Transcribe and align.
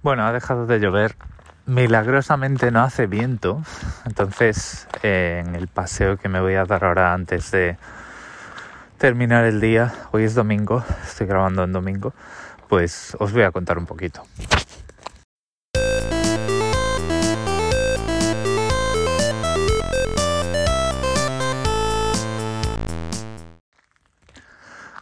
Bueno, 0.00 0.24
ha 0.24 0.32
dejado 0.32 0.66
de 0.66 0.78
llover. 0.78 1.16
Milagrosamente 1.66 2.70
no 2.70 2.82
hace 2.82 3.06
viento. 3.06 3.62
Entonces, 4.06 4.86
eh, 5.02 5.42
en 5.44 5.56
el 5.56 5.66
paseo 5.66 6.16
que 6.16 6.28
me 6.28 6.40
voy 6.40 6.54
a 6.54 6.64
dar 6.64 6.84
ahora 6.84 7.12
antes 7.12 7.50
de 7.50 7.76
terminar 8.96 9.44
el 9.44 9.60
día, 9.60 9.92
hoy 10.12 10.22
es 10.22 10.34
domingo, 10.34 10.84
estoy 11.04 11.26
grabando 11.26 11.64
en 11.64 11.72
domingo, 11.72 12.14
pues 12.68 13.16
os 13.18 13.32
voy 13.32 13.42
a 13.42 13.50
contar 13.50 13.76
un 13.76 13.86
poquito. 13.86 14.22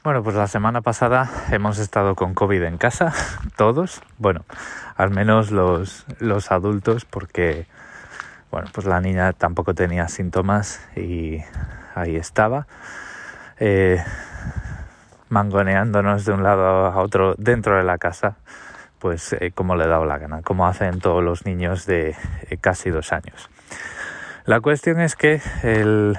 Bueno, 0.07 0.23
pues 0.23 0.37
la 0.37 0.47
semana 0.47 0.83
pasada 0.83 1.29
hemos 1.51 1.81
estado 1.81 2.15
con 2.15 2.33
COVID 2.33 2.63
en 2.63 2.79
casa, 2.79 3.13
todos, 3.57 4.03
bueno, 4.19 4.45
al 4.95 5.11
menos 5.11 5.51
los, 5.51 6.07
los 6.21 6.53
adultos, 6.53 7.05
porque, 7.05 7.67
bueno, 8.53 8.69
pues 8.73 8.87
la 8.87 9.01
niña 9.01 9.33
tampoco 9.33 9.75
tenía 9.75 10.07
síntomas 10.07 10.81
y 10.95 11.41
ahí 11.97 12.15
estaba, 12.15 12.69
eh, 13.59 14.01
mangoneándonos 15.29 16.25
de 16.25 16.35
un 16.35 16.45
lado 16.45 16.87
a 16.87 17.03
otro 17.03 17.35
dentro 17.37 17.77
de 17.77 17.83
la 17.83 17.99
casa, 17.99 18.37
pues 19.01 19.33
eh, 19.33 19.51
como 19.53 19.75
le 19.75 19.87
he 19.87 19.89
dado 19.89 20.05
la 20.05 20.19
gana, 20.19 20.41
como 20.43 20.69
hacen 20.69 21.01
todos 21.01 21.25
los 21.25 21.47
niños 21.47 21.85
de 21.85 22.15
eh, 22.49 22.59
casi 22.61 22.91
dos 22.91 23.13
años. 23.13 23.51
La 24.45 24.61
cuestión 24.61 25.01
es 25.01 25.17
que 25.17 25.41
el 25.65 26.17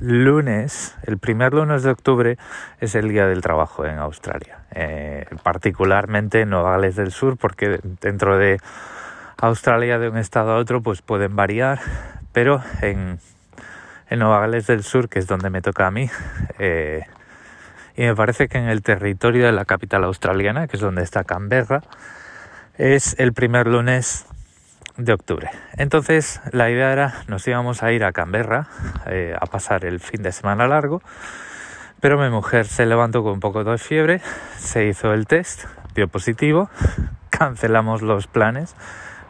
lunes, 0.00 0.96
el 1.06 1.18
primer 1.18 1.52
lunes 1.52 1.82
de 1.82 1.90
octubre, 1.90 2.38
es 2.80 2.94
el 2.94 3.08
día 3.08 3.26
del 3.26 3.42
trabajo 3.42 3.84
en 3.84 3.98
Australia, 3.98 4.58
eh, 4.72 5.26
particularmente 5.42 6.40
en 6.40 6.50
Nueva 6.50 6.72
Gales 6.72 6.96
del 6.96 7.12
Sur, 7.12 7.36
porque 7.36 7.80
dentro 8.00 8.38
de 8.38 8.58
Australia 9.38 9.98
de 9.98 10.08
un 10.08 10.16
estado 10.16 10.52
a 10.52 10.56
otro 10.56 10.82
pues 10.82 11.02
pueden 11.02 11.36
variar, 11.36 11.80
pero 12.32 12.62
en, 12.82 13.18
Nueva 14.10 14.40
Gales 14.40 14.66
del 14.66 14.82
Sur, 14.82 15.08
que 15.08 15.18
es 15.18 15.26
donde 15.26 15.50
me 15.50 15.62
toca 15.62 15.86
a 15.86 15.90
mí, 15.90 16.10
eh, 16.58 17.04
y 17.96 18.02
me 18.02 18.14
parece 18.16 18.48
que 18.48 18.58
en 18.58 18.68
el 18.68 18.82
territorio 18.82 19.46
de 19.46 19.52
la 19.52 19.64
capital 19.64 20.04
australiana, 20.04 20.66
que 20.66 20.76
es 20.76 20.80
donde 20.80 21.02
está 21.02 21.24
Canberra, 21.24 21.82
es 22.78 23.14
el 23.18 23.34
primer 23.34 23.66
lunes 23.66 24.26
de 24.96 25.12
octubre. 25.12 25.50
Entonces 25.76 26.40
la 26.52 26.70
idea 26.70 26.92
era 26.92 27.22
nos 27.28 27.46
íbamos 27.46 27.82
a 27.82 27.92
ir 27.92 28.04
a 28.04 28.12
Canberra 28.12 28.68
eh, 29.06 29.34
a 29.38 29.46
pasar 29.46 29.84
el 29.84 30.00
fin 30.00 30.22
de 30.22 30.32
semana 30.32 30.66
largo, 30.66 31.02
pero 32.00 32.18
mi 32.18 32.30
mujer 32.30 32.66
se 32.66 32.86
levantó 32.86 33.22
con 33.22 33.34
un 33.34 33.40
poco 33.40 33.62
de 33.64 33.78
fiebre, 33.78 34.20
se 34.56 34.86
hizo 34.86 35.12
el 35.12 35.26
test, 35.26 35.64
dio 35.94 36.08
positivo, 36.08 36.70
cancelamos 37.30 38.02
los 38.02 38.26
planes, 38.26 38.74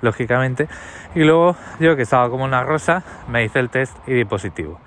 lógicamente, 0.03 0.69
y 1.15 1.25
luego 1.25 1.57
yo 1.79 1.97
que 1.97 2.03
estaba 2.03 2.31
como 2.31 2.45
una 2.45 2.63
rosa, 2.63 3.03
me 3.29 3.45
hice 3.45 3.59
el 3.59 3.71
test 3.71 3.97
y 4.07 4.15
di 4.15 4.25
positivo. 4.25 4.81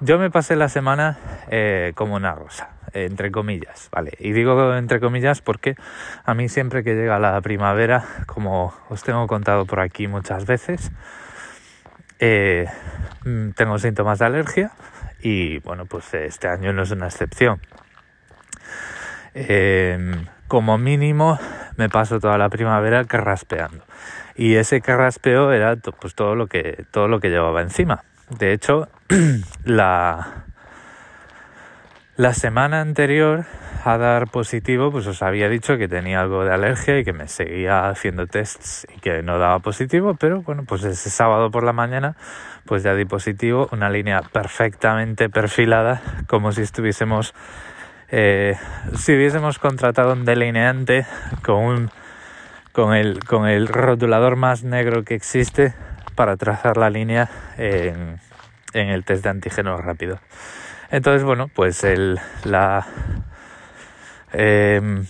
Yo 0.00 0.18
me 0.18 0.30
pasé 0.30 0.56
la 0.56 0.68
semana 0.68 1.18
eh, 1.48 1.92
como 1.94 2.16
una 2.16 2.34
rosa, 2.34 2.75
entre 3.04 3.30
comillas, 3.30 3.88
¿vale? 3.92 4.12
Y 4.18 4.32
digo 4.32 4.74
entre 4.74 5.00
comillas 5.00 5.40
porque 5.40 5.76
a 6.24 6.34
mí 6.34 6.48
siempre 6.48 6.82
que 6.82 6.94
llega 6.94 7.18
la 7.18 7.40
primavera, 7.40 8.04
como 8.26 8.74
os 8.88 9.02
tengo 9.02 9.26
contado 9.26 9.66
por 9.66 9.80
aquí 9.80 10.08
muchas 10.08 10.46
veces, 10.46 10.90
eh, 12.18 12.66
mm, 13.24 13.50
tengo 13.50 13.78
síntomas 13.78 14.18
de 14.18 14.24
alergia 14.24 14.72
y 15.20 15.58
bueno, 15.60 15.86
pues 15.86 16.12
este 16.14 16.48
año 16.48 16.72
no 16.72 16.82
es 16.82 16.90
una 16.90 17.06
excepción. 17.06 17.60
Em, 19.34 20.26
como 20.48 20.78
mínimo 20.78 21.38
me 21.76 21.88
paso 21.88 22.20
toda 22.20 22.38
la 22.38 22.48
primavera 22.48 23.04
carraspeando 23.04 23.84
y 24.34 24.54
ese 24.54 24.80
carraspeo 24.80 25.52
era 25.52 25.76
pues 25.76 26.14
todo 26.14 26.34
lo 26.34 26.46
que 26.46 26.84
todo 26.90 27.08
lo 27.08 27.20
que 27.20 27.28
llevaba 27.28 27.60
encima 27.60 28.04
de 28.30 28.52
hecho, 28.52 28.88
la, 29.64 30.45
la 32.16 32.32
semana 32.32 32.80
anterior 32.80 33.44
a 33.84 33.98
dar 33.98 34.28
positivo, 34.28 34.90
pues 34.90 35.06
os 35.06 35.22
había 35.22 35.48
dicho 35.48 35.76
que 35.76 35.86
tenía 35.86 36.20
algo 36.20 36.44
de 36.44 36.52
alergia 36.52 36.98
y 36.98 37.04
que 37.04 37.12
me 37.12 37.28
seguía 37.28 37.88
haciendo 37.88 38.26
tests 38.26 38.86
y 38.96 39.00
que 39.00 39.22
no 39.22 39.38
daba 39.38 39.60
positivo, 39.60 40.14
pero 40.18 40.42
bueno, 40.42 40.64
pues 40.66 40.82
ese 40.84 41.10
sábado 41.10 41.50
por 41.50 41.62
la 41.62 41.72
mañana, 41.72 42.16
pues 42.64 42.82
ya 42.82 42.94
di 42.94 43.04
positivo, 43.04 43.68
una 43.70 43.90
línea 43.90 44.22
perfectamente 44.22 45.28
perfilada, 45.28 46.02
como 46.26 46.52
si 46.52 46.62
estuviésemos, 46.62 47.34
eh, 48.08 48.56
si 48.96 49.14
hubiésemos 49.14 49.58
contratado 49.58 50.14
un 50.14 50.24
delineante 50.24 51.06
con 51.44 51.56
un, 51.56 51.90
con 52.72 52.94
el, 52.94 53.22
con 53.24 53.46
el 53.46 53.68
rotulador 53.68 54.36
más 54.36 54.64
negro 54.64 55.04
que 55.04 55.14
existe 55.14 55.74
para 56.16 56.36
trazar 56.36 56.76
la 56.76 56.90
línea 56.90 57.30
en, 57.56 58.18
el 58.72 59.04
test 59.04 59.22
de 59.22 59.30
antígenos 59.30 59.80
rápido. 59.80 60.18
Entonces, 60.90 61.24
bueno, 61.24 61.48
pues 61.54 61.84
el, 61.84 62.18
la... 62.44 62.86
Em, 64.32 65.06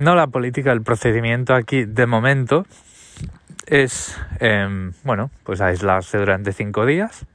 no 0.00 0.14
la 0.14 0.28
política, 0.28 0.72
el 0.72 0.82
procedimiento 0.82 1.54
aquí 1.54 1.84
de 1.84 2.06
momento 2.06 2.66
es, 3.66 4.18
em, 4.40 4.92
bueno, 5.02 5.30
pues 5.44 5.60
aislarse 5.60 6.18
durante 6.18 6.52
cinco 6.52 6.86
días. 6.86 7.26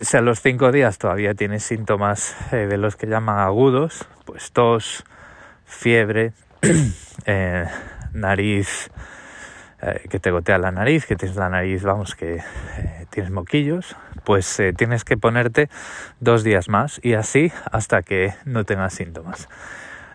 Si 0.00 0.16
a 0.16 0.20
los 0.20 0.40
cinco 0.40 0.72
días 0.72 0.98
todavía 0.98 1.34
tienes 1.34 1.62
síntomas 1.62 2.36
eh, 2.52 2.66
de 2.66 2.76
los 2.76 2.96
que 2.96 3.06
llaman 3.06 3.38
agudos, 3.38 4.08
pues 4.24 4.50
tos, 4.50 5.04
fiebre, 5.64 6.32
eh, 7.26 7.66
nariz 8.12 8.90
eh, 9.80 10.06
que 10.08 10.20
te 10.20 10.30
gotea 10.30 10.58
la 10.58 10.70
nariz, 10.70 11.06
que 11.06 11.16
tienes 11.16 11.36
la 11.36 11.48
nariz, 11.48 11.82
vamos, 11.82 12.14
que 12.14 12.36
eh, 12.36 13.01
tienes 13.12 13.30
moquillos, 13.30 13.94
pues 14.24 14.58
eh, 14.58 14.72
tienes 14.72 15.04
que 15.04 15.16
ponerte 15.16 15.68
dos 16.18 16.42
días 16.42 16.68
más 16.68 16.98
y 17.04 17.14
así 17.14 17.52
hasta 17.70 18.02
que 18.02 18.34
no 18.44 18.64
tengas 18.64 18.94
síntomas. 18.94 19.48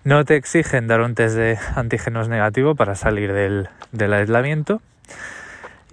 No 0.03 0.25
te 0.25 0.35
exigen 0.35 0.87
dar 0.87 1.01
un 1.01 1.15
test 1.15 1.35
de 1.35 1.57
antígenos 1.75 2.27
negativo 2.27 2.75
para 2.75 2.95
salir 2.95 3.33
del, 3.33 4.13
aislamiento. 4.13 4.81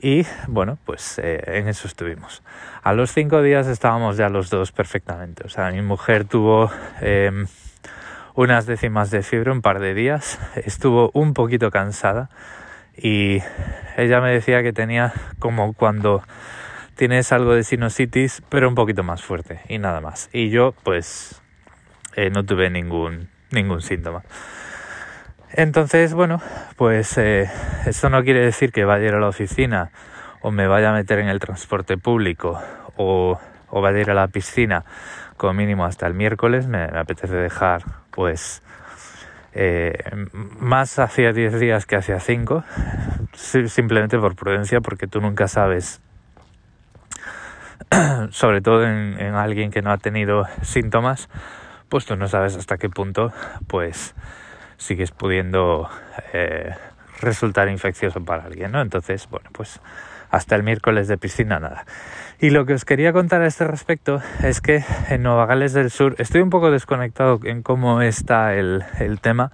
Y 0.00 0.26
bueno, 0.46 0.78
pues 0.84 1.18
en 1.18 1.68
eso 1.68 1.88
estuvimos. 1.88 2.42
A 2.82 2.92
los 2.92 3.12
cinco 3.12 3.42
días 3.42 3.66
estábamos 3.66 4.16
ya 4.16 4.28
los 4.28 4.50
dos 4.50 4.70
perfectamente. 4.70 5.44
O 5.44 5.48
sea, 5.48 5.70
mi 5.70 5.82
mujer 5.82 6.26
tuvo 6.26 6.70
em, 7.00 7.46
unas 8.34 8.66
décimas 8.66 9.10
de 9.10 9.22
fiebre 9.22 9.50
un 9.50 9.62
par 9.62 9.80
de 9.80 9.94
días, 9.94 10.38
estuvo 10.56 11.10
un 11.14 11.34
poquito 11.34 11.70
cansada, 11.70 12.28
y 12.96 13.42
ella 13.96 14.20
me 14.20 14.30
decía 14.30 14.62
que 14.62 14.72
tenía 14.72 15.12
como 15.38 15.72
cuando 15.72 16.22
tienes 16.94 17.32
algo 17.32 17.54
de 17.54 17.64
sinusitis 17.64 18.42
pero 18.48 18.68
un 18.68 18.74
poquito 18.74 19.02
más 19.02 19.22
fuerte 19.22 19.60
y 19.68 19.78
nada 19.78 20.00
más. 20.00 20.30
Y 20.32 20.50
yo 20.50 20.74
pues 20.82 21.42
eh, 22.16 22.30
no 22.30 22.44
tuve 22.44 22.70
ningún 22.70 23.28
ningún 23.50 23.82
síntoma. 23.82 24.22
Entonces 25.52 26.14
bueno 26.14 26.40
pues 26.76 27.16
eh, 27.18 27.50
esto 27.86 28.10
no 28.10 28.22
quiere 28.24 28.40
decir 28.40 28.72
que 28.72 28.84
vaya 28.84 29.04
a 29.04 29.08
ir 29.08 29.14
a 29.14 29.20
la 29.20 29.28
oficina 29.28 29.90
o 30.40 30.50
me 30.50 30.66
vaya 30.66 30.90
a 30.90 30.92
meter 30.92 31.18
en 31.18 31.28
el 31.28 31.40
transporte 31.40 31.96
público 31.96 32.60
o, 32.96 33.38
o 33.70 33.80
vaya 33.80 33.98
a 33.98 34.00
ir 34.00 34.10
a 34.10 34.14
la 34.14 34.28
piscina 34.28 34.84
como 35.36 35.54
mínimo 35.54 35.84
hasta 35.84 36.06
el 36.06 36.14
miércoles 36.14 36.66
me 36.66 36.82
apetece 36.82 37.34
dejar 37.34 37.82
pues 38.10 38.62
eh, 39.56 39.92
más 40.58 40.98
hacía 40.98 41.32
10 41.32 41.60
días 41.60 41.86
que 41.86 41.94
hacía 41.94 42.18
5, 42.18 42.64
simplemente 43.34 44.18
por 44.18 44.34
prudencia, 44.34 44.80
porque 44.80 45.06
tú 45.06 45.20
nunca 45.20 45.46
sabes, 45.46 46.00
sobre 48.30 48.60
todo 48.60 48.86
en, 48.86 49.34
alguien 49.34 49.70
que 49.70 49.82
no 49.82 49.90
ha 49.90 49.98
tenido 49.98 50.46
síntomas, 50.62 51.28
pues 51.88 52.06
tú 52.06 52.16
no 52.16 52.28
sabes 52.28 52.56
hasta 52.56 52.76
qué 52.76 52.88
punto 52.88 53.32
pues 53.66 54.14
sigues 54.76 55.10
pudiendo 55.10 55.88
eh, 56.32 56.74
resultar 57.20 57.68
infeccioso 57.68 58.24
para 58.24 58.44
alguien, 58.44 58.72
¿no? 58.72 58.80
Entonces, 58.80 59.28
bueno, 59.30 59.50
pues 59.52 59.80
hasta 60.30 60.56
el 60.56 60.62
miércoles 60.62 61.08
de 61.08 61.16
piscina 61.16 61.60
nada. 61.60 61.84
Y 62.40 62.50
lo 62.50 62.66
que 62.66 62.74
os 62.74 62.84
quería 62.84 63.12
contar 63.12 63.42
a 63.42 63.46
este 63.46 63.66
respecto 63.66 64.20
es 64.42 64.60
que 64.60 64.84
en 65.08 65.22
Nueva 65.22 65.46
Gales 65.46 65.72
del 65.72 65.90
Sur 65.90 66.16
estoy 66.18 66.40
un 66.40 66.50
poco 66.50 66.70
desconectado 66.70 67.38
en 67.44 67.62
cómo 67.62 68.02
está 68.02 68.54
el, 68.54 68.84
tema, 69.20 69.52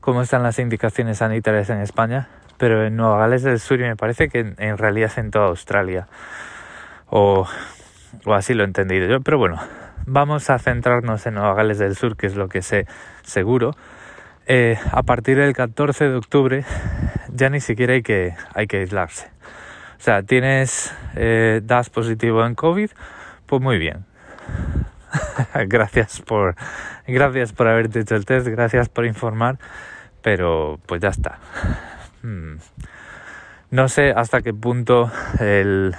cómo 0.00 0.22
están 0.22 0.42
las 0.42 0.58
indicaciones 0.58 1.18
sanitarias 1.18 1.70
en 1.70 1.80
España, 1.80 2.28
pero 2.58 2.84
en 2.84 2.96
Nueva 2.96 3.18
Gales 3.18 3.42
del 3.42 3.58
Sur 3.58 3.80
y 3.80 3.84
me 3.84 3.96
parece 3.96 4.28
que 4.28 4.54
en, 4.56 4.78
realidad 4.78 5.10
en 5.16 5.30
toda 5.30 5.46
Australia, 5.46 6.06
o, 7.10 7.46
o 8.24 8.34
así 8.34 8.54
lo 8.54 8.62
he 8.62 8.66
entendido 8.66 9.06
yo, 9.06 9.20
pero 9.20 9.38
bueno, 9.38 9.60
vamos 10.06 10.50
a 10.50 10.58
centrarnos 10.58 11.26
en 11.26 11.34
Nueva 11.34 11.54
Gales 11.54 11.78
del 11.78 11.96
Sur, 11.96 12.16
que 12.16 12.26
es 12.26 12.36
lo 12.36 12.48
que 12.48 12.62
sé 12.62 12.86
seguro. 13.22 13.74
Eh, 14.46 14.78
a 14.90 15.02
partir 15.02 15.38
del 15.38 15.52
14 15.52 16.08
de 16.08 16.16
octubre 16.16 16.64
ya 17.32 17.50
ni 17.50 17.60
siquiera 17.60 17.94
hay 17.94 18.02
que, 18.02 18.34
hay 18.54 18.66
que 18.66 18.78
aislarse. 18.78 19.28
O 19.98 20.02
sea, 20.02 20.22
tienes, 20.22 20.94
eh, 21.14 21.60
das 21.62 21.90
positivo 21.90 22.44
en 22.44 22.54
COVID, 22.54 22.90
pues 23.46 23.62
muy 23.62 23.78
bien. 23.78 24.06
gracias 25.66 26.20
por, 26.20 26.56
gracias 27.06 27.52
por 27.52 27.68
haberte 27.68 28.00
hecho 28.00 28.16
el 28.16 28.24
test, 28.24 28.46
gracias 28.48 28.88
por 28.88 29.04
informar, 29.04 29.58
pero 30.22 30.80
pues 30.86 31.00
ya 31.00 31.08
está. 31.08 31.38
hmm, 32.22 32.56
no 33.70 33.88
sé 33.88 34.10
hasta 34.10 34.42
qué 34.42 34.52
punto 34.52 35.12
el... 35.38 35.94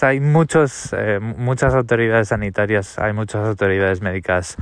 Hay 0.00 0.20
muchos, 0.20 0.94
eh, 0.96 1.18
muchas 1.20 1.74
autoridades 1.74 2.28
sanitarias, 2.28 2.98
hay 2.98 3.12
muchas 3.12 3.46
autoridades 3.48 4.00
médicas 4.00 4.56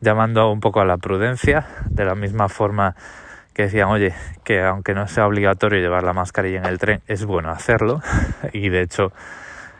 llamando 0.00 0.50
un 0.50 0.58
poco 0.58 0.80
a 0.80 0.84
la 0.84 0.96
prudencia, 0.96 1.66
de 1.88 2.04
la 2.04 2.16
misma 2.16 2.48
forma 2.48 2.96
que 3.54 3.64
decían, 3.64 3.88
oye, 3.88 4.14
que 4.44 4.62
aunque 4.62 4.94
no 4.94 5.06
sea 5.06 5.26
obligatorio 5.26 5.80
llevar 5.80 6.02
la 6.02 6.12
mascarilla 6.12 6.58
en 6.58 6.66
el 6.66 6.78
tren, 6.78 7.02
es 7.06 7.24
bueno 7.24 7.50
hacerlo. 7.50 8.02
Y 8.52 8.68
de 8.68 8.82
hecho, 8.82 9.12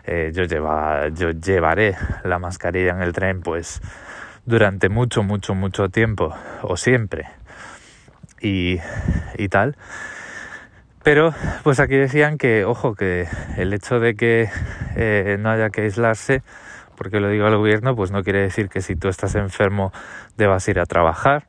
eh, 0.05 0.31
yo, 0.33 0.45
lleva, 0.45 1.09
yo 1.09 1.33
llevaré 1.33 1.97
la 2.23 2.39
mascarilla 2.39 2.93
en 2.93 3.03
el 3.03 3.13
tren, 3.13 3.41
pues 3.41 3.81
durante 4.47 4.89
mucho, 4.89 5.25
mucho, 5.25 5.55
mucho 5.55 5.89
tiempo, 5.89 6.35
o 6.63 6.77
siempre, 6.77 7.27
y, 8.41 8.79
y 9.37 9.49
tal. 9.49 9.77
Pero, 11.09 11.33
pues 11.63 11.81
aquí 11.81 11.97
decían 11.97 12.37
que, 12.37 12.67
ojo, 12.67 12.95
que 12.95 13.27
el 13.57 13.73
hecho 13.73 13.99
de 13.99 14.15
que 14.15 14.51
eh, 14.95 15.39
no 15.41 15.49
haya 15.49 15.71
que 15.71 15.81
aislarse, 15.81 16.43
porque 16.99 17.19
lo 17.19 17.31
digo 17.31 17.47
al 17.47 17.57
gobierno, 17.57 17.97
pues 17.97 18.11
no 18.11 18.23
quiere 18.23 18.43
decir 18.43 18.69
que 18.69 18.83
si 18.83 18.95
tú 18.95 19.09
estás 19.09 19.35
enfermo 19.35 19.91
debas 20.37 20.69
ir 20.69 20.79
a 20.79 20.85
trabajar 20.85 21.47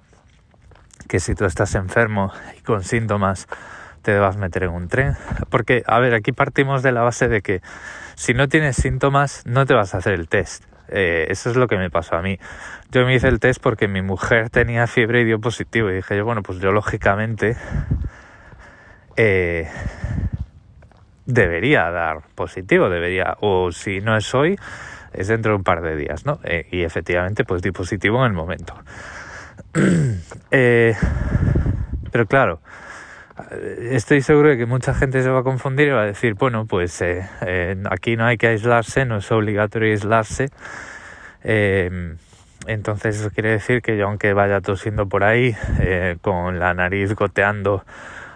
que 1.10 1.20
si 1.20 1.36
tú 1.36 1.44
estás 1.44 1.76
enfermo 1.76 2.32
y 2.58 2.62
con 2.62 2.86
síntomas 2.86 3.50
te 4.02 4.14
debas 4.14 4.38
meter 4.38 4.64
en 4.64 4.70
un 4.70 4.88
tren. 4.88 5.18
Porque, 5.50 5.84
a 5.88 6.00
ver, 6.00 6.14
aquí 6.14 6.32
partimos 6.32 6.82
de 6.82 6.94
la 6.94 7.02
base 7.02 7.28
de 7.28 7.42
que 7.42 7.62
si 8.16 8.34
no 8.34 8.48
tienes 8.48 8.78
síntomas 8.78 9.44
no 9.46 9.66
te 9.66 9.74
vas 9.74 9.94
a 9.94 9.98
hacer 9.98 10.14
el 10.14 10.30
test. 10.30 10.64
Eh, 10.88 11.28
eso 11.28 11.50
es 11.50 11.58
lo 11.58 11.68
que 11.68 11.76
me 11.76 11.90
pasó 11.90 12.16
a 12.16 12.22
mí. 12.22 12.40
Yo 12.92 13.06
me 13.06 13.14
hice 13.14 13.28
el 13.28 13.42
test 13.42 13.62
porque 13.62 13.90
mi 13.90 14.02
mujer 14.02 14.50
tenía 14.50 14.88
fiebre 14.88 15.20
y 15.20 15.26
dio 15.26 15.42
positivo. 15.42 15.90
Y 15.90 15.96
dije 15.96 16.16
yo, 16.16 16.24
bueno, 16.24 16.44
pues 16.44 16.60
yo 16.60 16.72
lógicamente 16.72 17.58
eh, 19.22 19.68
debería 21.26 21.92
dar 21.92 22.22
positivo, 22.36 22.90
debería, 22.90 23.36
o 23.42 23.70
si 23.74 24.00
no 24.00 24.16
es 24.16 24.34
hoy, 24.34 24.58
es 25.12 25.28
dentro 25.28 25.52
de 25.52 25.58
un 25.58 25.64
par 25.66 25.82
de 25.82 25.98
días, 25.98 26.26
¿no? 26.26 26.40
Eh, 26.46 26.68
y 26.72 26.84
efectivamente, 26.84 27.44
pues 27.44 27.62
di 27.62 27.72
positivo 27.72 28.26
en 28.26 28.32
el 28.32 28.34
momento. 28.34 28.76
Eh, 30.52 30.96
pero 32.12 32.26
claro, 32.26 32.60
estoy 33.92 34.22
seguro 34.22 34.50
de 34.50 34.58
que 34.58 34.66
mucha 34.66 34.96
gente 34.96 35.22
se 35.22 35.30
va 35.30 35.42
a 35.42 35.44
confundir 35.44 35.90
y 35.90 35.92
va 35.92 36.02
a 36.02 36.06
decir, 36.06 36.34
bueno, 36.34 36.66
pues 36.66 37.04
aquí 37.92 38.16
no 38.16 38.26
hay 38.26 38.38
que 38.38 38.48
aislarse, 38.48 39.06
no 39.06 39.18
es 39.18 39.32
obligatorio 39.32 39.92
aislarse. 39.92 40.50
entonces 42.66 43.20
eso 43.20 43.30
quiere 43.30 43.52
decir 43.52 43.84
que 43.84 43.96
yo 43.96 44.08
aunque 44.08 44.34
vaya 44.34 44.60
tosiendo 44.62 45.08
por 45.08 45.24
ahí, 45.24 45.56
con 46.22 46.58
la 46.58 46.74
nariz 46.74 47.14
goteando 47.14 47.84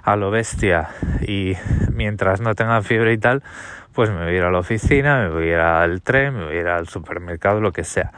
a 0.03 0.15
lo 0.15 0.31
bestia 0.31 0.89
y 1.21 1.55
mientras 1.91 2.41
no 2.41 2.53
tenga 2.55 2.81
fiebre 2.81 3.13
y 3.13 3.17
tal, 3.17 3.41
pues 3.93 4.09
me 4.09 4.25
voy 4.25 4.37
a 4.37 4.49
la 4.49 4.59
oficina, 4.59 5.19
me 5.19 5.29
voy 5.29 5.53
al 5.53 6.01
tren, 6.01 6.35
me 6.35 6.45
voy 6.45 6.59
al 6.59 6.87
supermercado, 6.87 7.61
lo 7.61 7.71
que 7.71 7.83
sea. 7.83 8.11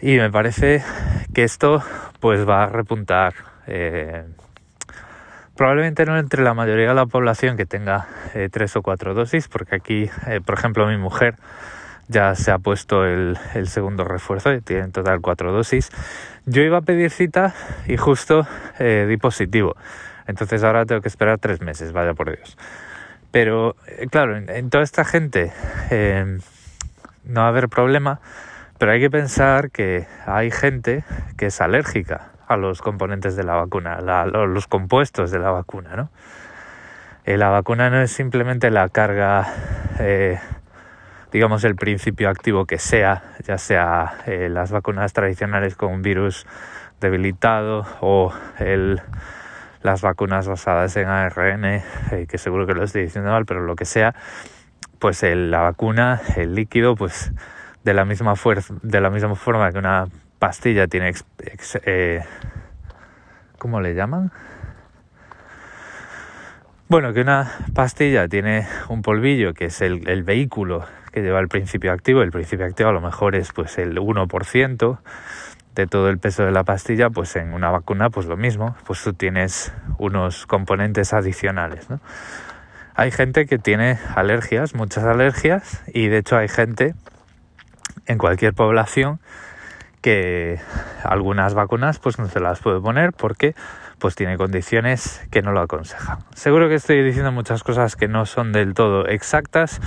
Y 0.00 0.16
me 0.16 0.30
parece 0.30 0.82
que 1.34 1.44
esto 1.44 1.82
pues 2.20 2.48
va 2.48 2.64
a 2.64 2.66
repuntar. 2.66 3.34
Eh, 3.66 4.24
probablemente 5.56 6.06
no 6.06 6.16
entre 6.16 6.42
la 6.42 6.54
mayoría 6.54 6.88
de 6.88 6.94
la 6.94 7.06
población 7.06 7.56
que 7.56 7.66
tenga 7.66 8.06
eh, 8.34 8.48
tres 8.50 8.76
o 8.76 8.82
cuatro 8.82 9.14
dosis, 9.14 9.48
porque 9.48 9.76
aquí, 9.76 10.10
eh, 10.28 10.40
por 10.44 10.56
ejemplo, 10.56 10.86
mi 10.86 10.96
mujer 10.96 11.34
ya 12.06 12.34
se 12.36 12.52
ha 12.52 12.58
puesto 12.58 13.04
el, 13.04 13.36
el, 13.54 13.66
segundo 13.66 14.04
refuerzo 14.04 14.54
y 14.54 14.62
tiene 14.62 14.84
en 14.84 14.92
total 14.92 15.20
cuatro 15.20 15.52
dosis. 15.52 15.90
Yo 16.46 16.62
iba 16.62 16.78
a 16.78 16.82
pedir 16.82 17.10
cita 17.10 17.52
y 17.86 17.98
justo 17.98 18.46
di 18.78 19.16
positivo. 19.18 19.74
Entonces 20.28 20.62
ahora 20.62 20.86
tengo 20.86 21.00
que 21.00 21.08
esperar 21.08 21.38
tres 21.38 21.60
meses, 21.60 21.92
vaya 21.92 22.14
por 22.14 22.28
Dios. 22.28 22.56
Pero 23.32 23.74
claro, 24.10 24.36
en, 24.36 24.70
toda 24.70 24.84
esta 24.84 25.04
gente 25.04 25.52
no 27.24 27.40
va 27.40 27.46
a 27.46 27.48
haber 27.48 27.68
problema 27.68 28.20
pero 28.78 28.92
hay 28.92 29.00
que 29.00 29.10
pensar 29.10 29.70
que 29.72 30.06
hay 30.24 30.52
gente 30.52 31.04
que 31.36 31.46
es 31.46 31.60
alérgica 31.60 32.30
a 32.46 32.56
los 32.56 32.80
componentes 32.80 33.34
de 33.34 33.42
la 33.42 33.54
vacuna, 33.54 33.94
a 33.94 34.26
los 34.46 34.68
compuestos 34.68 35.32
de 35.32 35.40
la 35.40 35.50
vacuna, 35.50 35.96
¿no? 35.96 36.10
Eh, 37.24 37.36
la 37.36 37.50
vacuna 37.50 37.90
no 37.90 38.00
es 38.00 38.12
simplemente 38.12 38.70
la 38.70 38.88
carga, 38.88 39.52
eh, 39.98 40.38
digamos, 41.32 41.64
el 41.64 41.74
principio 41.74 42.30
activo 42.30 42.66
que 42.66 42.78
sea, 42.78 43.34
ya 43.44 43.58
sea 43.58 44.18
eh, 44.26 44.48
las 44.48 44.70
vacunas 44.70 45.12
tradicionales 45.12 45.74
con 45.74 45.92
un 45.92 46.02
virus 46.02 46.46
debilitado 47.00 47.84
o 48.00 48.32
el, 48.60 49.02
las 49.82 50.02
vacunas 50.02 50.48
basadas 50.48 50.96
en 50.96 51.08
ARN, 51.08 51.82
que 52.28 52.38
seguro 52.38 52.66
que 52.66 52.74
lo 52.74 52.84
estoy 52.84 53.02
diciendo 53.02 53.30
mal, 53.30 53.46
pero 53.46 53.60
lo 53.60 53.76
que 53.76 53.84
sea, 53.84 54.14
pues 54.98 55.22
la 55.22 55.60
vacuna, 55.60 56.20
el 56.36 56.54
líquido, 56.54 56.96
pues 56.96 57.32
de 57.84 57.94
la 57.94 58.04
misma 58.04 58.36
fuerza, 58.36 58.74
de 58.82 59.00
la 59.00 59.10
misma 59.10 59.34
forma 59.34 59.70
que 59.72 59.78
una 59.78 60.06
pastilla 60.38 60.86
tiene, 60.86 61.12
eh, 61.84 62.24
¿cómo 63.58 63.80
le 63.80 63.94
llaman? 63.94 64.32
Bueno, 66.88 67.12
que 67.12 67.20
una 67.20 67.50
pastilla 67.74 68.28
tiene 68.28 68.66
un 68.88 69.02
polvillo 69.02 69.52
que 69.52 69.66
es 69.66 69.82
el, 69.82 70.08
el, 70.08 70.22
vehículo 70.22 70.86
que 71.12 71.20
lleva 71.20 71.38
el 71.38 71.48
principio 71.48 71.92
activo. 71.92 72.22
El 72.22 72.30
principio 72.30 72.64
activo 72.64 72.88
a 72.88 72.92
lo 72.92 73.02
mejor 73.02 73.34
es 73.34 73.52
pues 73.52 73.76
el 73.76 73.98
1% 73.98 74.98
todo 75.86 76.08
el 76.08 76.18
peso 76.18 76.44
de 76.44 76.50
la 76.50 76.64
pastilla, 76.64 77.10
pues 77.10 77.36
en 77.36 77.52
una 77.52 77.70
vacuna 77.70 78.10
pues 78.10 78.26
lo 78.26 78.36
mismo, 78.36 78.76
pues 78.86 79.02
tú 79.02 79.12
tienes 79.12 79.72
unos 79.98 80.46
componentes 80.46 81.12
adicionales, 81.12 81.88
¿no? 81.90 82.00
Hay 82.94 83.12
gente 83.12 83.46
que 83.46 83.58
tiene 83.58 83.98
alergias, 84.16 84.74
muchas 84.74 85.04
alergias, 85.04 85.84
y 85.94 86.08
de 86.08 86.18
hecho 86.18 86.36
hay 86.36 86.48
gente 86.48 86.94
en 88.06 88.18
cualquier 88.18 88.54
población 88.54 89.20
que 90.00 90.58
algunas 91.04 91.54
vacunas 91.54 91.98
pues 91.98 92.18
no 92.18 92.28
se 92.28 92.40
las 92.40 92.60
puede 92.60 92.80
poner 92.80 93.12
porque 93.12 93.54
pues 93.98 94.14
tiene 94.14 94.36
condiciones 94.36 95.24
que 95.30 95.42
no 95.42 95.52
lo 95.52 95.60
aconsejan. 95.60 96.18
Seguro 96.34 96.68
que 96.68 96.74
estoy 96.74 97.02
diciendo 97.02 97.32
muchas 97.32 97.62
cosas 97.62 97.96
que 97.96 98.08
no 98.08 98.26
son 98.26 98.52
del 98.52 98.74
todo 98.74 99.06
exactas, 99.06 99.80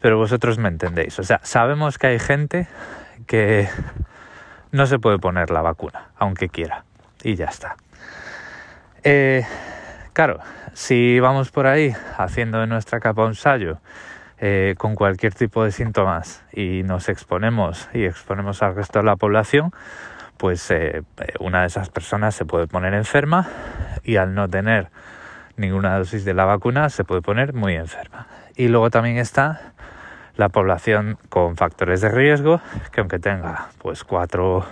pero 0.00 0.18
vosotros 0.18 0.58
me 0.58 0.68
entendéis. 0.68 1.18
O 1.18 1.22
sea, 1.22 1.40
sabemos 1.42 1.98
que 1.98 2.08
hay 2.08 2.18
gente 2.18 2.68
que 3.26 3.68
no 4.72 4.86
se 4.86 4.98
puede 4.98 5.18
poner 5.18 5.50
la 5.50 5.62
vacuna, 5.62 6.08
aunque 6.16 6.48
quiera, 6.48 6.84
y 7.22 7.34
ya 7.34 7.46
está. 7.46 7.76
Eh, 9.04 9.44
claro, 10.12 10.40
si 10.72 11.20
vamos 11.20 11.50
por 11.50 11.66
ahí 11.66 11.94
haciendo 12.18 12.60
de 12.60 12.66
nuestra 12.66 13.00
capa 13.00 13.24
un 13.24 13.34
sallo 13.34 13.78
eh, 14.38 14.74
con 14.76 14.94
cualquier 14.94 15.32
tipo 15.32 15.64
de 15.64 15.72
síntomas 15.72 16.44
y 16.52 16.82
nos 16.82 17.08
exponemos 17.08 17.88
y 17.94 18.04
exponemos 18.04 18.62
al 18.62 18.74
resto 18.74 18.98
de 18.98 19.04
la 19.04 19.16
población, 19.16 19.72
pues 20.36 20.70
eh, 20.70 21.02
una 21.40 21.62
de 21.62 21.68
esas 21.68 21.88
personas 21.88 22.34
se 22.34 22.44
puede 22.44 22.66
poner 22.66 22.94
enferma 22.94 23.48
y 24.04 24.16
al 24.16 24.34
no 24.34 24.48
tener 24.48 24.90
ninguna 25.56 25.96
dosis 25.96 26.24
de 26.24 26.34
la 26.34 26.44
vacuna 26.44 26.90
se 26.90 27.04
puede 27.04 27.22
poner 27.22 27.54
muy 27.54 27.74
enferma. 27.74 28.26
Y 28.56 28.68
luego 28.68 28.90
también 28.90 29.16
está 29.16 29.72
la 30.36 30.48
población 30.48 31.18
con 31.28 31.56
factores 31.56 32.00
de 32.00 32.10
riesgo, 32.10 32.60
que 32.92 33.00
aunque 33.00 33.18
tenga 33.18 33.68
pues 33.78 34.04
cuatro, 34.04 34.64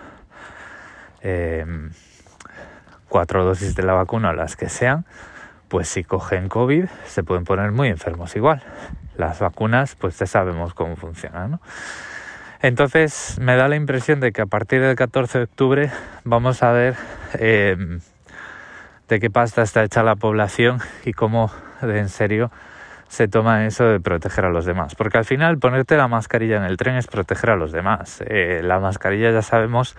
em, 1.20 1.90
cuatro 3.08 3.44
dosis 3.44 3.74
de 3.74 3.82
la 3.82 3.94
vacuna, 3.94 4.32
las 4.32 4.56
que 4.56 4.68
sean, 4.68 5.04
pues 5.68 5.88
si 5.88 6.04
cogen 6.04 6.48
COVID 6.48 6.86
se 7.06 7.22
pueden 7.22 7.44
poner 7.44 7.72
muy 7.72 7.88
enfermos 7.88 8.36
igual 8.36 8.62
las 9.16 9.40
vacunas, 9.40 9.94
pues 9.94 10.18
ya 10.18 10.26
sabemos 10.26 10.74
cómo 10.74 10.96
funcionan. 10.96 11.52
¿no? 11.52 11.60
Entonces 12.62 13.38
me 13.40 13.56
da 13.56 13.68
la 13.68 13.76
impresión 13.76 14.20
de 14.20 14.32
que 14.32 14.42
a 14.42 14.46
partir 14.46 14.80
del 14.80 14.96
14 14.96 15.38
de 15.38 15.44
octubre 15.44 15.90
vamos 16.24 16.62
a 16.62 16.72
ver 16.72 16.96
eh, 17.34 17.76
de 19.08 19.20
qué 19.20 19.30
pasta 19.30 19.62
está 19.62 19.84
hecha 19.84 20.02
la 20.02 20.16
población 20.16 20.78
y 21.04 21.12
cómo 21.12 21.50
de 21.82 21.98
en 21.98 22.08
serio 22.08 22.50
se 23.08 23.28
toma 23.28 23.66
eso 23.66 23.84
de 23.84 24.00
proteger 24.00 24.44
a 24.44 24.50
los 24.50 24.64
demás. 24.64 24.94
Porque 24.94 25.18
al 25.18 25.24
final 25.24 25.58
ponerte 25.58 25.96
la 25.96 26.08
mascarilla 26.08 26.56
en 26.56 26.64
el 26.64 26.76
tren 26.76 26.96
es 26.96 27.06
proteger 27.06 27.50
a 27.50 27.56
los 27.56 27.72
demás. 27.72 28.22
Eh, 28.26 28.60
la 28.62 28.80
mascarilla 28.80 29.30
ya 29.30 29.42
sabemos 29.42 29.96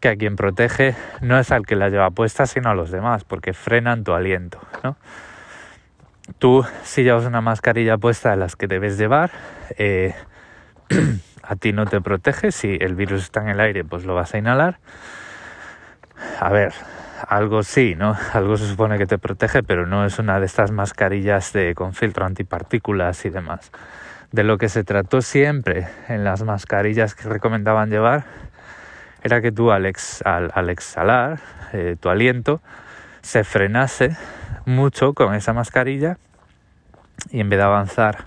que 0.00 0.08
a 0.08 0.16
quien 0.16 0.36
protege 0.36 0.94
no 1.20 1.38
es 1.38 1.50
al 1.52 1.66
que 1.66 1.76
la 1.76 1.88
lleva 1.88 2.10
puesta, 2.10 2.46
sino 2.46 2.70
a 2.70 2.74
los 2.74 2.90
demás, 2.90 3.24
porque 3.24 3.54
frenan 3.54 4.04
tu 4.04 4.12
aliento. 4.12 4.60
¿no? 4.84 4.96
tú 6.38 6.64
si 6.82 7.02
llevas 7.02 7.24
una 7.24 7.40
mascarilla 7.40 7.98
puesta 7.98 8.30
de 8.30 8.36
las 8.36 8.56
que 8.56 8.66
debes 8.66 8.98
llevar, 8.98 9.30
eh, 9.78 10.14
a 11.42 11.56
ti 11.56 11.72
no 11.72 11.86
te 11.86 12.00
protege, 12.00 12.52
si 12.52 12.76
el 12.80 12.94
virus 12.94 13.22
está 13.24 13.40
en 13.42 13.48
el 13.48 13.60
aire 13.60 13.84
pues 13.84 14.04
lo 14.04 14.14
vas 14.14 14.34
a 14.34 14.38
inhalar. 14.38 14.78
A 16.40 16.50
ver, 16.50 16.72
algo 17.28 17.62
sí, 17.62 17.94
¿no? 17.96 18.16
Algo 18.32 18.56
se 18.56 18.66
supone 18.66 18.98
que 18.98 19.06
te 19.06 19.18
protege, 19.18 19.62
pero 19.62 19.86
no 19.86 20.04
es 20.04 20.18
una 20.18 20.40
de 20.40 20.46
estas 20.46 20.70
mascarillas 20.70 21.52
de, 21.52 21.74
con 21.74 21.94
filtro 21.94 22.24
antipartículas 22.24 23.24
y 23.24 23.30
demás. 23.30 23.70
De 24.32 24.44
lo 24.44 24.58
que 24.58 24.68
se 24.68 24.84
trató 24.84 25.22
siempre 25.22 25.88
en 26.08 26.24
las 26.24 26.42
mascarillas 26.42 27.14
que 27.14 27.28
recomendaban 27.28 27.90
llevar 27.90 28.24
era 29.22 29.40
que 29.40 29.52
tú 29.52 29.70
al, 29.72 29.92
al, 30.24 30.70
exhalar 30.70 31.38
eh, 31.72 31.96
tu 31.98 32.08
aliento 32.08 32.60
se 33.22 33.44
frenase 33.44 34.16
mucho 34.66 35.14
con 35.14 35.34
esa 35.34 35.52
mascarilla 35.52 36.18
y 37.30 37.40
en 37.40 37.48
vez 37.48 37.58
de 37.58 37.64
avanzar 37.64 38.24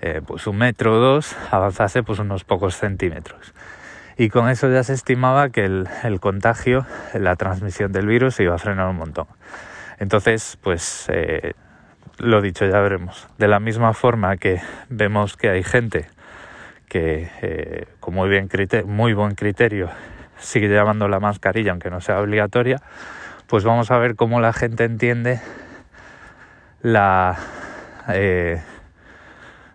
eh, 0.00 0.20
pues 0.24 0.46
un 0.46 0.58
metro 0.58 0.94
o 0.94 0.98
dos, 0.98 1.34
avanzase 1.50 2.02
pues 2.02 2.18
unos 2.18 2.44
pocos 2.44 2.76
centímetros. 2.76 3.54
Y 4.16 4.28
con 4.28 4.48
eso 4.48 4.70
ya 4.70 4.84
se 4.84 4.92
estimaba 4.92 5.48
que 5.48 5.64
el, 5.64 6.20
contagio, 6.20 6.86
la 7.14 7.34
transmisión 7.36 7.92
del 7.92 8.06
virus 8.06 8.36
se 8.36 8.44
iba 8.44 8.54
a 8.54 8.58
frenar 8.58 8.88
un 8.88 8.96
montón. 8.96 9.26
Entonces, 9.98 10.56
pues 10.62 11.06
eh, 11.08 11.54
lo 12.18 12.40
dicho, 12.40 12.64
ya 12.66 12.80
veremos. 12.80 13.26
De 13.38 13.48
la 13.48 13.58
misma 13.58 13.92
forma 13.92 14.36
que 14.36 14.60
vemos 14.88 15.36
que 15.36 15.48
hay 15.50 15.64
gente 15.64 16.06
que 16.88 17.28
eh, 17.42 17.86
con 17.98 18.14
muy 18.14 19.14
buen 19.14 19.34
criterio 19.34 19.90
sigue 20.38 20.68
llevando 20.68 21.08
la 21.08 21.18
mascarilla 21.18 21.72
aunque 21.72 21.90
no 21.90 22.00
sea 22.00 22.20
obligatoria, 22.20 22.76
pues 23.48 23.64
vamos 23.64 23.90
a 23.90 23.98
ver 23.98 24.14
cómo 24.14 24.40
la 24.40 24.52
gente 24.52 24.84
entiende 24.84 25.40
la 26.82 27.36
eh, 28.08 28.62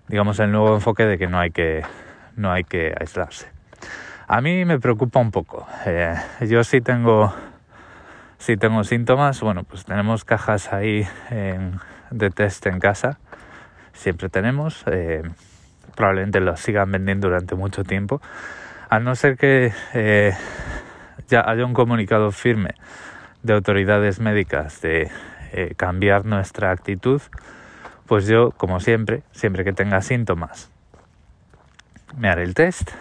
digamos 0.07 0.39
el 0.39 0.51
nuevo 0.51 0.75
enfoque 0.75 1.05
de 1.05 1.17
que 1.17 1.27
no 1.27 1.39
hay 1.39 1.51
que 1.51 1.83
no 2.35 2.51
hay 2.51 2.63
que 2.63 2.93
aislarse. 2.97 3.58
A 4.31 4.41
mí 4.41 4.63
me 4.63 4.79
preocupa 4.79 5.19
un 5.19 5.31
poco. 5.31 5.67
Eh, 5.87 6.13
yo 6.41 6.63
sí 6.63 6.81
tengo 6.81 7.33
si 8.37 8.57
tengo 8.57 8.83
síntomas, 8.83 9.41
bueno, 9.41 9.63
pues 9.63 9.85
tenemos 9.85 10.23
cajas 10.23 10.71
ahí 10.71 11.07
de 12.11 12.29
test 12.29 12.63
en 12.67 12.79
casa. 12.79 13.17
Siempre 13.93 14.29
tenemos. 14.29 14.83
Eh, 14.85 15.23
probablemente 15.95 16.39
los 16.41 16.59
sigan 16.59 16.91
vendiendo 16.91 17.27
durante 17.27 17.55
mucho 17.55 17.83
tiempo. 17.83 18.21
A 18.89 18.99
no 18.99 19.15
ser 19.15 19.35
que 19.35 19.73
eh, 19.95 20.33
ya 21.27 21.41
haya 21.41 21.65
un 21.65 21.73
comunicado 21.73 22.31
firme 22.31 22.75
de 23.41 23.53
autoridades 23.53 24.19
médicas 24.19 24.79
de 24.81 25.09
eh, 25.53 25.73
cambiar 25.75 26.25
nuestra 26.25 26.69
actitud, 26.69 27.19
pues 28.05 28.27
yo, 28.27 28.51
como 28.51 28.79
siempre, 28.79 29.23
siempre 29.31 29.63
que 29.63 29.73
tenga 29.73 30.03
síntomas, 30.03 30.69
me 32.15 32.29
haré 32.29 32.43
el 32.43 32.53
test 32.53 32.91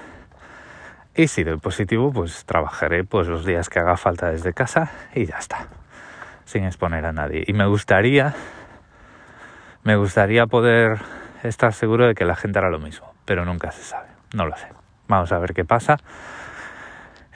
y 1.18 1.26
si 1.26 1.42
doy 1.42 1.58
positivo, 1.58 2.12
pues 2.12 2.44
trabajaré 2.44 3.02
pues 3.02 3.26
los 3.26 3.44
días 3.44 3.68
que 3.68 3.80
haga 3.80 3.96
falta 3.96 4.30
desde 4.30 4.52
casa 4.52 4.92
y 5.16 5.26
ya 5.26 5.36
está, 5.38 5.66
sin 6.44 6.62
exponer 6.62 7.04
a 7.06 7.12
nadie. 7.12 7.42
Y 7.44 7.54
me 7.54 7.66
gustaría, 7.66 8.36
me 9.82 9.96
gustaría 9.96 10.46
poder 10.46 10.98
estar 11.42 11.72
seguro 11.72 12.06
de 12.06 12.14
que 12.14 12.24
la 12.24 12.36
gente 12.36 12.60
hará 12.60 12.70
lo 12.70 12.78
mismo, 12.78 13.12
pero 13.24 13.44
nunca 13.44 13.72
se 13.72 13.82
sabe, 13.82 14.06
no 14.32 14.46
lo 14.46 14.56
sé. 14.56 14.68
Vamos 15.08 15.32
a 15.32 15.40
ver 15.40 15.54
qué 15.54 15.64
pasa. 15.64 15.96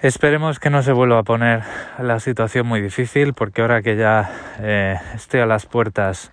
Esperemos 0.00 0.60
que 0.60 0.70
no 0.70 0.84
se 0.84 0.92
vuelva 0.92 1.18
a 1.18 1.22
poner 1.24 1.64
la 1.98 2.20
situación 2.20 2.68
muy 2.68 2.80
difícil, 2.80 3.34
porque 3.34 3.62
ahora 3.62 3.82
que 3.82 3.96
ya 3.96 4.30
eh, 4.60 4.96
estoy 5.14 5.40
a 5.40 5.46
las 5.46 5.66
puertas 5.66 6.30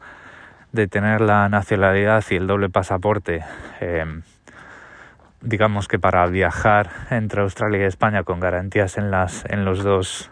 de 0.71 0.87
tener 0.87 1.21
la 1.21 1.49
nacionalidad 1.49 2.23
y 2.29 2.35
el 2.35 2.45
doble 2.45 2.69
pasaporte, 2.69 3.43
eh, 3.79 4.05
digamos 5.41 5.87
que 5.87 5.99
para 5.99 6.25
viajar 6.27 6.89
entre 7.09 7.41
Australia 7.41 7.81
y 7.81 7.83
España 7.83 8.23
con 8.23 8.39
garantías 8.39 8.97
en 8.97 9.11
las 9.11 9.45
en 9.45 9.65
los 9.65 9.83
dos 9.83 10.29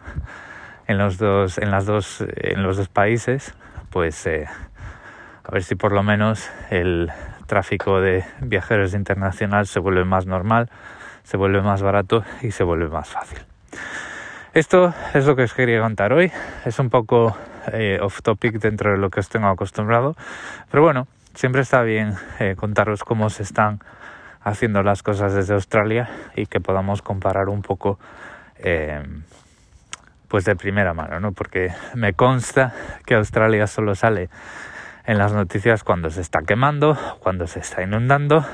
en 0.87 0.97
los 0.97 1.17
dos 1.17 1.57
en 1.57 1.71
las 1.71 1.85
dos 1.85 2.23
en 2.35 2.63
los 2.63 2.77
dos 2.77 2.89
países 2.89 3.53
pues 3.89 4.25
eh, 4.27 4.47
a 5.43 5.51
ver 5.51 5.63
si 5.63 5.75
por 5.75 5.91
lo 5.91 6.03
menos 6.03 6.49
el 6.69 7.11
tráfico 7.45 8.01
de 8.01 8.25
viajeros 8.41 8.93
internacional 8.93 9.67
se 9.67 9.79
vuelve 9.79 10.03
más 10.03 10.25
normal 10.25 10.69
se 11.23 11.37
vuelve 11.37 11.61
más 11.61 11.81
barato 11.81 12.23
y 12.41 12.51
se 12.51 12.63
vuelve 12.63 12.87
más 12.87 13.09
fácil. 13.09 13.39
Esto 14.53 14.93
es 15.13 15.25
lo 15.25 15.35
que 15.35 15.43
os 15.43 15.53
quería 15.53 15.81
contar 15.81 16.13
hoy. 16.13 16.31
Es 16.63 16.79
un 16.79 16.89
poco 16.89 17.35
eh, 17.73 17.99
off 18.01 18.21
topic 18.21 18.59
dentro 18.59 18.91
de 18.91 18.97
lo 18.97 19.09
que 19.09 19.19
os 19.19 19.29
tengo 19.29 19.47
acostumbrado 19.47 20.15
pero 20.71 20.83
bueno 20.83 21.07
siempre 21.33 21.61
está 21.61 21.81
bien 21.81 22.15
eh, 22.39 22.55
contaros 22.57 23.03
cómo 23.03 23.29
se 23.29 23.43
están 23.43 23.79
haciendo 24.47 24.81
las 24.81 25.03
cosas 25.03 25.33
desde 25.33 25.53
Australia 25.53 26.09
y 26.35 26.45
que 26.45 26.59
podamos 26.59 27.01
comparar 27.01 27.49
un 27.49 27.61
poco 27.61 27.99
eh, 28.59 29.03
pues 30.29 30.45
de 30.45 30.55
primera 30.55 30.93
mano, 30.93 31.19
¿no? 31.19 31.33
Porque 31.33 31.73
me 31.95 32.13
consta 32.13 32.73
que 33.05 33.15
Australia 33.15 33.67
solo 33.67 33.93
sale 33.93 34.29
en 35.05 35.17
las 35.17 35.33
noticias 35.33 35.83
cuando 35.83 36.09
se 36.09 36.21
está 36.21 36.39
quemando, 36.47 36.97
cuando 37.19 37.45
se 37.47 37.59
está 37.59 37.83
inundando 37.83 38.45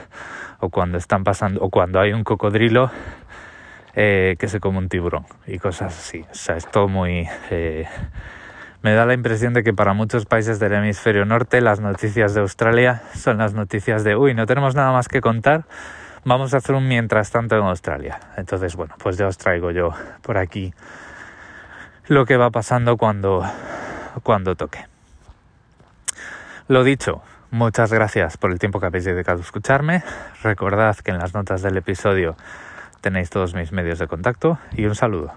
o 0.59 0.69
cuando 0.69 0.97
están 0.97 1.23
pasando 1.23 1.61
o 1.61 1.69
cuando 1.69 1.99
hay 1.99 2.11
un 2.13 2.23
cocodrilo 2.23 2.91
eh, 3.95 4.35
que 4.39 4.47
se 4.47 4.59
come 4.59 4.79
un 4.79 4.89
tiburón 4.89 5.25
y 5.45 5.59
cosas 5.59 5.97
así. 5.97 6.25
O 6.31 6.35
sea, 6.35 6.55
es 6.55 6.69
todo 6.69 6.87
muy 6.87 7.27
eh, 7.51 7.87
me 8.83 8.93
da 8.93 9.05
la 9.05 9.13
impresión 9.13 9.53
de 9.53 9.63
que 9.63 9.73
para 9.73 9.93
muchos 9.93 10.25
países 10.25 10.59
del 10.59 10.73
hemisferio 10.73 11.23
norte 11.25 11.61
las 11.61 11.79
noticias 11.79 12.33
de 12.33 12.41
Australia 12.41 13.01
son 13.15 13.37
las 13.37 13.53
noticias 13.53 14.03
de, 14.03 14.17
uy, 14.17 14.33
no 14.33 14.45
tenemos 14.45 14.75
nada 14.75 14.91
más 14.91 15.07
que 15.07 15.21
contar, 15.21 15.63
vamos 16.25 16.53
a 16.53 16.57
hacer 16.57 16.75
un 16.75 16.87
mientras 16.87 17.31
tanto 17.31 17.55
en 17.55 17.63
Australia. 17.63 18.19
Entonces, 18.35 18.75
bueno, 18.75 18.95
pues 19.01 19.17
ya 19.17 19.27
os 19.27 19.37
traigo 19.37 19.71
yo 19.71 19.93
por 20.21 20.37
aquí 20.37 20.73
lo 22.07 22.25
que 22.25 22.35
va 22.35 22.51
pasando 22.51 22.97
cuando, 22.97 23.49
cuando 24.21 24.55
toque. 24.55 24.85
Lo 26.67 26.83
dicho, 26.83 27.21
muchas 27.51 27.93
gracias 27.93 28.35
por 28.35 28.51
el 28.51 28.59
tiempo 28.59 28.81
que 28.81 28.87
habéis 28.87 29.05
dedicado 29.05 29.39
a 29.39 29.43
escucharme. 29.43 30.03
Recordad 30.43 30.97
que 30.97 31.11
en 31.11 31.19
las 31.19 31.33
notas 31.33 31.61
del 31.61 31.77
episodio 31.77 32.35
tenéis 32.99 33.29
todos 33.29 33.53
mis 33.53 33.71
medios 33.71 33.99
de 33.99 34.07
contacto 34.07 34.59
y 34.73 34.85
un 34.87 34.95
saludo. 34.95 35.31